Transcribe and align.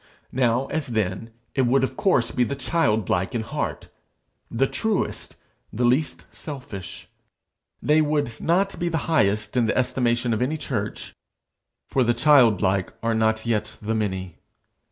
Now, 0.31 0.65
as 0.69 0.87
then, 0.87 1.29
it 1.53 1.67
would 1.67 1.83
of 1.83 1.95
course 1.95 2.31
be 2.31 2.43
the 2.43 2.55
childlike 2.55 3.35
in 3.35 3.43
heart, 3.43 3.87
the 4.49 4.65
truest, 4.65 5.35
the 5.71 5.85
least 5.85 6.25
selfish. 6.31 7.07
They 7.83 8.01
would 8.01 8.39
not 8.41 8.79
be 8.79 8.89
the 8.89 8.97
highest 9.05 9.55
in 9.55 9.67
the 9.67 9.77
estimation 9.77 10.33
of 10.33 10.41
any 10.41 10.57
church, 10.57 11.13
for 11.87 12.03
the 12.03 12.15
childlike 12.15 12.93
are 13.03 13.13
not 13.13 13.45
yet 13.45 13.77
the 13.79 13.93
many. 13.93 14.39